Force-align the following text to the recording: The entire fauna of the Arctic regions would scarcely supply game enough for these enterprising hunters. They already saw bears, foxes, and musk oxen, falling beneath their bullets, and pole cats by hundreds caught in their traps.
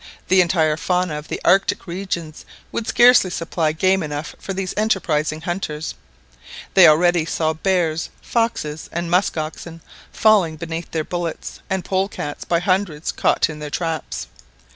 The 0.29 0.41
entire 0.41 0.77
fauna 0.77 1.15
of 1.19 1.27
the 1.27 1.39
Arctic 1.45 1.85
regions 1.85 2.43
would 2.71 2.87
scarcely 2.87 3.29
supply 3.29 3.71
game 3.71 4.01
enough 4.01 4.35
for 4.39 4.51
these 4.51 4.73
enterprising 4.75 5.41
hunters. 5.41 5.93
They 6.73 6.87
already 6.87 7.23
saw 7.23 7.53
bears, 7.53 8.09
foxes, 8.19 8.89
and 8.91 9.11
musk 9.11 9.37
oxen, 9.37 9.79
falling 10.11 10.55
beneath 10.55 10.89
their 10.89 11.03
bullets, 11.03 11.59
and 11.69 11.85
pole 11.85 12.09
cats 12.09 12.43
by 12.45 12.61
hundreds 12.61 13.11
caught 13.11 13.47
in 13.47 13.59
their 13.59 13.69
traps. 13.69 14.25